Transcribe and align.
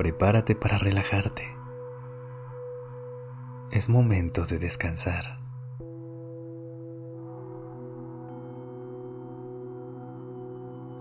Prepárate 0.00 0.54
para 0.54 0.78
relajarte. 0.78 1.46
Es 3.70 3.90
momento 3.90 4.46
de 4.46 4.58
descansar. 4.58 5.38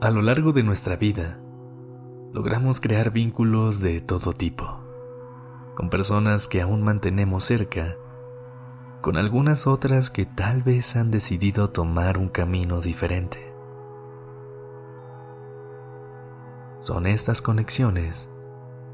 A 0.02 0.10
lo 0.10 0.22
largo 0.22 0.52
de 0.52 0.64
nuestra 0.64 0.98
vida, 0.98 1.40
logramos 2.34 2.82
crear 2.82 3.12
vínculos 3.12 3.80
de 3.80 4.02
todo 4.02 4.34
tipo, 4.34 4.82
con 5.76 5.90
personas 5.90 6.48
que 6.48 6.62
aún 6.62 6.84
mantenemos 6.84 7.46
cerca, 7.46 7.96
con 9.00 9.16
algunas 9.16 9.66
otras 9.66 10.10
que 10.10 10.26
tal 10.26 10.62
vez 10.62 10.98
han 10.98 11.10
decidido 11.10 11.70
tomar 11.70 12.18
un 12.18 12.28
camino 12.28 12.82
diferente. 12.82 13.40
Son 16.82 17.08
estas 17.08 17.42
conexiones 17.42 18.28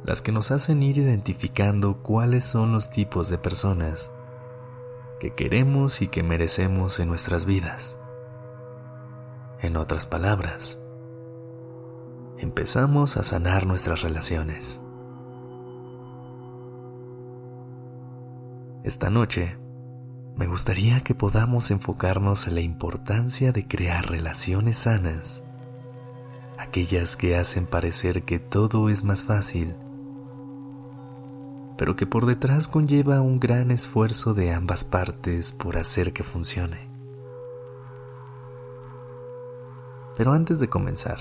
las 0.05 0.21
que 0.21 0.31
nos 0.31 0.51
hacen 0.51 0.83
ir 0.83 0.99
identificando 0.99 1.97
cuáles 1.97 2.45
son 2.45 2.71
los 2.71 2.91
tipos 2.91 3.27
de 3.29 3.39
personas 3.39 4.11
que 5.19 5.33
queremos 5.33 6.03
y 6.03 6.07
que 6.07 6.21
merecemos 6.21 6.99
en 6.99 7.07
nuestras 7.07 7.45
vidas. 7.45 7.97
En 9.61 9.77
otras 9.77 10.05
palabras, 10.05 10.77
empezamos 12.37 13.17
a 13.17 13.23
sanar 13.23 13.65
nuestras 13.65 14.03
relaciones. 14.03 14.79
Esta 18.83 19.09
noche, 19.09 19.57
me 20.35 20.45
gustaría 20.45 21.01
que 21.01 21.15
podamos 21.15 21.71
enfocarnos 21.71 22.47
en 22.47 22.55
la 22.55 22.61
importancia 22.61 23.51
de 23.51 23.67
crear 23.67 24.07
relaciones 24.07 24.77
sanas, 24.77 25.43
aquellas 26.59 27.15
que 27.15 27.35
hacen 27.35 27.65
parecer 27.65 28.21
que 28.21 28.37
todo 28.37 28.89
es 28.89 29.03
más 29.03 29.23
fácil, 29.23 29.75
pero 31.77 31.95
que 31.95 32.05
por 32.05 32.25
detrás 32.25 32.67
conlleva 32.67 33.21
un 33.21 33.39
gran 33.39 33.71
esfuerzo 33.71 34.33
de 34.33 34.53
ambas 34.53 34.83
partes 34.83 35.51
por 35.51 35.77
hacer 35.77 36.13
que 36.13 36.23
funcione. 36.23 36.89
Pero 40.15 40.31
antes 40.31 40.59
de 40.59 40.69
comenzar, 40.69 41.19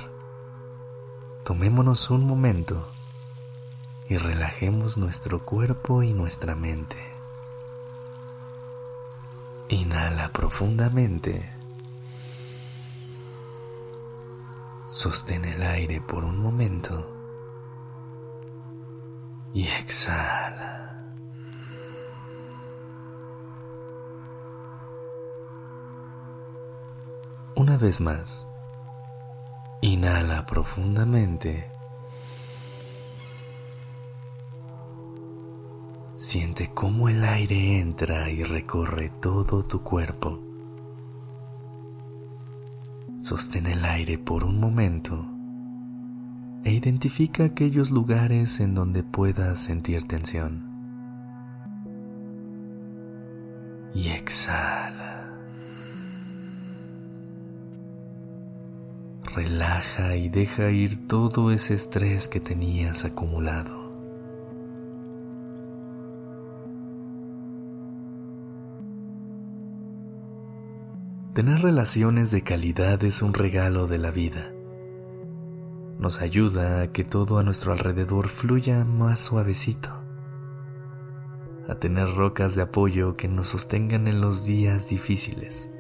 tomémonos 1.44 2.10
un 2.10 2.27
momento 2.27 2.88
y 4.08 4.16
relajemos 4.19 4.97
nuestro 4.97 5.44
cuerpo 5.44 6.02
y 6.02 6.14
nuestra 6.14 6.55
mente. 6.55 6.97
Inhala 9.69 10.28
profundamente. 10.28 11.50
Sostén 14.86 15.44
el 15.44 15.62
aire 15.62 16.00
por 16.00 16.25
un 16.25 16.38
momento 16.38 17.13
y 19.55 19.69
exhala. 19.69 21.00
Una 27.54 27.76
vez 27.76 28.00
más. 28.00 28.48
Inhala 29.81 30.44
profundamente. 30.44 31.70
Siente 36.16 36.72
cómo 36.75 37.09
el 37.09 37.22
aire 37.25 37.78
entra 37.78 38.28
y 38.31 38.42
recorre 38.42 39.10
todo 39.21 39.65
tu 39.65 39.82
cuerpo. 39.82 40.41
Sostén 43.21 43.66
el 43.69 43.84
aire 43.84 44.19
por 44.19 44.42
un 44.42 44.59
momento 44.59 45.34
e 46.64 46.72
identifica 46.72 47.44
aquellos 47.44 47.91
lugares 47.91 48.60
en 48.60 48.75
donde 48.75 49.02
puedas 49.02 49.60
sentir 49.60 50.08
tensión. 50.08 50.72
Y 53.94 54.08
exhala. 54.08 55.14
relaja 59.34 60.14
y 60.16 60.28
deja 60.28 60.70
ir 60.70 61.08
todo 61.08 61.50
ese 61.50 61.74
estrés 61.74 62.28
que 62.28 62.41
tenías 62.41 63.04
acumulado. 63.04 63.84
Tener 71.34 71.62
relaciones 71.62 72.30
de 72.30 72.42
calidad 72.42 73.03
es 73.03 73.20
un 73.20 73.34
regalo 73.34 73.88
de 73.88 73.98
la 73.98 74.12
vida. 74.12 74.53
Nos 76.04 76.20
ayuda 76.20 76.82
a 76.82 76.92
que 76.92 77.03
todo 77.03 77.38
a 77.38 77.42
nuestro 77.42 77.72
alrededor 77.72 78.28
fluya 78.28 78.84
más 78.84 79.20
suavecito, 79.20 79.88
a 81.66 81.76
tener 81.76 82.15
rocas 82.15 82.54
de 82.56 82.60
apoyo 82.60 83.16
que 83.16 83.26
nos 83.26 83.48
sostengan 83.48 84.06
en 84.06 84.20
los 84.20 84.44
días 84.44 84.87
difíciles 84.87 85.70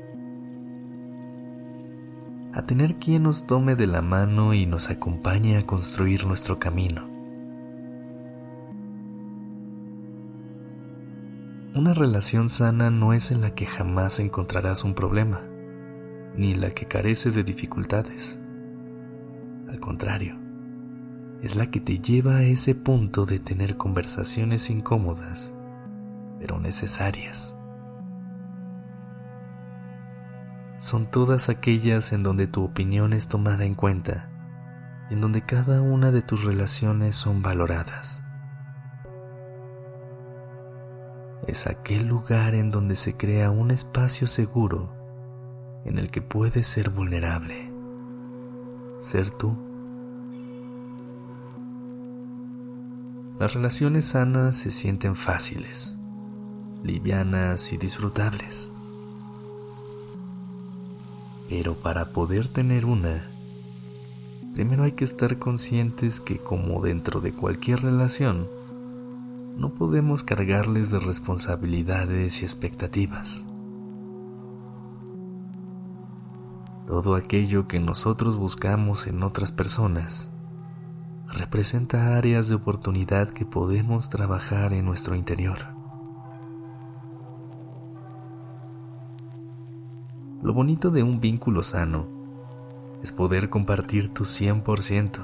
a 2.54 2.64
tener 2.64 2.94
quien 2.94 3.24
nos 3.24 3.46
tome 3.46 3.76
de 3.76 3.86
la 3.86 4.00
mano 4.00 4.54
y 4.54 4.64
nos 4.64 4.88
acompañe 4.88 5.58
a 5.58 5.66
construir 5.66 6.24
nuestro 6.24 6.58
camino. 6.58 7.06
Una 11.74 11.92
relación 11.92 12.48
sana 12.48 12.90
no 12.90 13.12
es 13.12 13.30
en 13.30 13.42
la 13.42 13.54
que 13.54 13.66
jamás 13.66 14.20
encontrarás 14.20 14.84
un 14.84 14.94
problema, 14.94 15.42
ni 16.34 16.54
la 16.54 16.70
que 16.70 16.86
carece 16.86 17.30
de 17.30 17.42
dificultades. 17.42 18.40
Al 19.74 19.80
contrario, 19.80 20.36
es 21.42 21.56
la 21.56 21.68
que 21.68 21.80
te 21.80 21.98
lleva 21.98 22.36
a 22.36 22.42
ese 22.44 22.76
punto 22.76 23.26
de 23.26 23.40
tener 23.40 23.76
conversaciones 23.76 24.70
incómodas, 24.70 25.52
pero 26.38 26.60
necesarias 26.60 27.58
son 30.78 31.10
todas 31.10 31.48
aquellas 31.48 32.12
en 32.12 32.22
donde 32.22 32.46
tu 32.46 32.62
opinión 32.62 33.14
es 33.14 33.26
tomada 33.26 33.64
en 33.64 33.74
cuenta 33.74 34.28
y 35.10 35.14
en 35.14 35.20
donde 35.20 35.42
cada 35.42 35.82
una 35.82 36.12
de 36.12 36.22
tus 36.22 36.44
relaciones 36.44 37.16
son 37.16 37.42
valoradas. 37.42 38.24
Es 41.48 41.66
aquel 41.66 42.06
lugar 42.06 42.54
en 42.54 42.70
donde 42.70 42.94
se 42.94 43.16
crea 43.16 43.50
un 43.50 43.72
espacio 43.72 44.28
seguro 44.28 44.94
en 45.84 45.98
el 45.98 46.12
que 46.12 46.22
puedes 46.22 46.68
ser 46.68 46.90
vulnerable, 46.90 47.73
ser 49.04 49.30
tú. 49.30 49.52
Las 53.38 53.52
relaciones 53.52 54.06
sanas 54.06 54.56
se 54.56 54.70
sienten 54.70 55.14
fáciles, 55.14 55.96
livianas 56.82 57.72
y 57.72 57.76
disfrutables. 57.76 58.70
Pero 61.48 61.74
para 61.74 62.06
poder 62.06 62.48
tener 62.48 62.86
una, 62.86 63.28
primero 64.54 64.84
hay 64.84 64.92
que 64.92 65.04
estar 65.04 65.38
conscientes 65.38 66.20
que 66.20 66.38
como 66.38 66.80
dentro 66.80 67.20
de 67.20 67.32
cualquier 67.32 67.82
relación, 67.82 68.48
no 69.58 69.70
podemos 69.70 70.22
cargarles 70.22 70.90
de 70.90 71.00
responsabilidades 71.00 72.40
y 72.40 72.44
expectativas. 72.46 73.44
Todo 76.86 77.14
aquello 77.14 77.66
que 77.66 77.80
nosotros 77.80 78.36
buscamos 78.36 79.06
en 79.06 79.22
otras 79.22 79.52
personas 79.52 80.30
representa 81.32 82.16
áreas 82.16 82.48
de 82.48 82.56
oportunidad 82.56 83.30
que 83.30 83.46
podemos 83.46 84.10
trabajar 84.10 84.74
en 84.74 84.84
nuestro 84.84 85.14
interior. 85.14 85.58
Lo 90.42 90.52
bonito 90.52 90.90
de 90.90 91.02
un 91.02 91.20
vínculo 91.20 91.62
sano 91.62 92.06
es 93.02 93.12
poder 93.12 93.48
compartir 93.48 94.12
tu 94.12 94.24
100% 94.24 95.20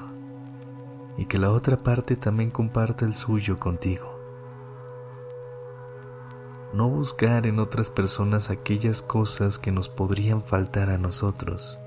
y 1.17 1.25
que 1.25 1.37
la 1.37 1.51
otra 1.51 1.77
parte 1.77 2.15
también 2.15 2.49
comparta 2.49 3.05
el 3.05 3.13
suyo 3.13 3.59
contigo. 3.59 4.10
No 6.73 6.89
buscar 6.89 7.47
en 7.47 7.59
otras 7.59 7.89
personas 7.89 8.49
aquellas 8.49 9.01
cosas 9.01 9.59
que 9.59 9.71
nos 9.71 9.89
podrían 9.89 10.43
faltar 10.43 10.89
a 10.89 10.97
nosotros, 10.97 11.79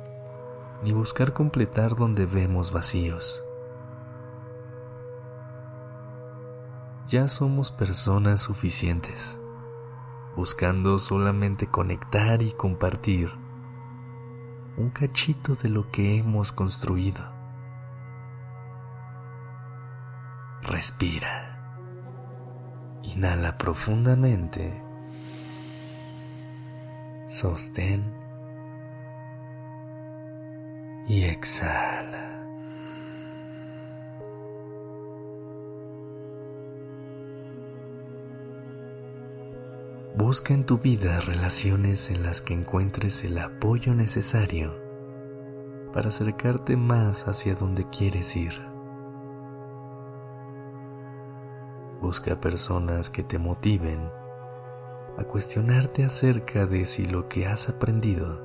ni 0.82 0.92
buscar 0.92 1.32
completar 1.32 1.96
donde 1.96 2.26
vemos 2.26 2.70
vacíos. 2.70 3.44
ya 7.14 7.28
somos 7.28 7.70
personas 7.70 8.42
suficientes, 8.42 9.38
buscando 10.36 10.98
solamente 10.98 11.66
conectar 11.66 12.42
y 12.42 12.52
compartir 12.52 13.30
un 14.76 14.90
cachito 14.90 15.54
de 15.54 15.68
lo 15.68 15.90
que 15.90 16.16
hemos 16.16 16.50
construido. 16.50 17.20
Respira. 20.62 21.53
Inhala 23.04 23.56
profundamente. 23.58 24.82
Sostén. 27.26 28.12
Y 31.06 31.24
exhala. 31.24 32.24
Busca 40.16 40.54
en 40.54 40.64
tu 40.64 40.78
vida 40.78 41.20
relaciones 41.20 42.10
en 42.10 42.22
las 42.22 42.40
que 42.40 42.54
encuentres 42.54 43.24
el 43.24 43.36
apoyo 43.38 43.94
necesario 43.94 44.74
para 45.92 46.08
acercarte 46.08 46.76
más 46.76 47.28
hacia 47.28 47.54
donde 47.54 47.88
quieres 47.90 48.34
ir. 48.34 48.73
Busca 52.04 52.38
personas 52.38 53.08
que 53.08 53.22
te 53.22 53.38
motiven 53.38 54.10
a 55.16 55.24
cuestionarte 55.24 56.04
acerca 56.04 56.66
de 56.66 56.84
si 56.84 57.06
lo 57.06 57.30
que 57.30 57.46
has 57.46 57.70
aprendido 57.70 58.42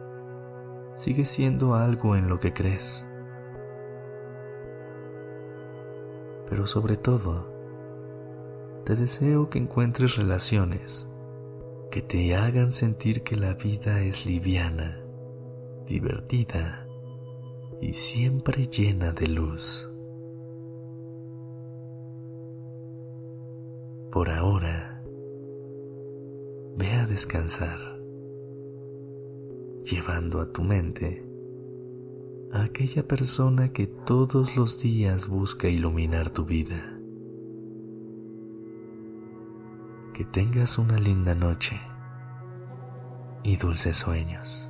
sigue 0.93 1.25
siendo 1.25 1.75
algo 1.75 2.15
en 2.15 2.29
lo 2.29 2.39
que 2.39 2.53
crees. 2.53 3.05
Pero 6.49 6.67
sobre 6.67 6.95
todo, 6.95 7.53
te 8.85 8.95
deseo 8.95 9.49
que 9.49 9.59
encuentres 9.59 10.15
relaciones 10.15 11.11
que 11.91 12.01
te 12.01 12.37
hagan 12.37 12.71
sentir 12.71 13.23
que 13.23 13.35
la 13.35 13.55
vida 13.55 13.99
es 13.99 14.25
liviana, 14.25 15.03
divertida 15.85 16.87
y 17.81 17.91
siempre 17.91 18.67
llena 18.67 19.11
de 19.11 19.27
luz. 19.27 19.88
Por 24.11 24.29
ahora, 24.29 25.03
ve 26.77 26.91
a 26.91 27.05
descansar, 27.07 27.79
llevando 29.83 30.41
a 30.41 30.51
tu 30.51 30.63
mente 30.63 31.25
a 32.51 32.63
aquella 32.63 33.07
persona 33.07 33.71
que 33.71 33.87
todos 33.87 34.57
los 34.57 34.81
días 34.81 35.27
busca 35.27 35.67
iluminar 35.67 36.31
tu 36.31 36.45
vida. 36.45 36.99
que 40.19 40.25
tengas 40.25 40.77
una 40.77 40.99
linda 40.99 41.33
noche 41.33 41.79
y 43.41 43.55
dulces 43.55 43.95
sueños. 43.95 44.69